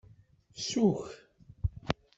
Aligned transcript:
Sukk. 0.67 1.05